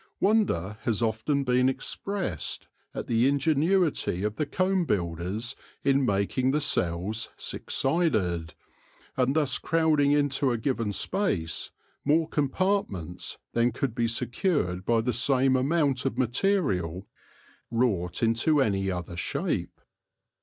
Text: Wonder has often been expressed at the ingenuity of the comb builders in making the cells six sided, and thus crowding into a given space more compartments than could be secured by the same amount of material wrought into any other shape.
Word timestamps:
Wonder 0.19 0.79
has 0.81 1.03
often 1.03 1.43
been 1.43 1.69
expressed 1.69 2.65
at 2.95 3.05
the 3.05 3.27
ingenuity 3.27 4.23
of 4.23 4.35
the 4.37 4.47
comb 4.47 4.83
builders 4.85 5.55
in 5.83 6.03
making 6.03 6.49
the 6.49 6.59
cells 6.59 7.29
six 7.37 7.75
sided, 7.75 8.55
and 9.15 9.35
thus 9.35 9.59
crowding 9.59 10.11
into 10.11 10.49
a 10.51 10.57
given 10.57 10.91
space 10.91 11.69
more 12.03 12.27
compartments 12.27 13.37
than 13.53 13.71
could 13.71 13.93
be 13.93 14.07
secured 14.07 14.85
by 14.85 15.01
the 15.01 15.13
same 15.13 15.55
amount 15.55 16.03
of 16.05 16.17
material 16.17 17.05
wrought 17.69 18.23
into 18.23 18.59
any 18.59 18.89
other 18.89 19.15
shape. 19.15 19.79